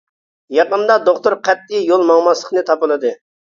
يېقىندا 0.55 0.95
دوختۇر 1.09 1.35
قەتئىي 1.49 1.85
يول 1.91 2.07
ماڭماسلىقىنى 2.09 2.65
تاپىلىدى. 2.73 3.15